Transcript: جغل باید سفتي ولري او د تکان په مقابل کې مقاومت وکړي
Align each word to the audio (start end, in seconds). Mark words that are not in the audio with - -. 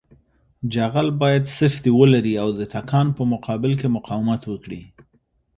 جغل 0.73 1.07
باید 1.21 1.43
سفتي 1.59 1.91
ولري 1.99 2.33
او 2.43 2.49
د 2.59 2.61
تکان 2.73 3.07
په 3.17 3.23
مقابل 3.33 3.71
کې 3.79 3.87
مقاومت 3.97 4.41
وکړي 4.47 4.81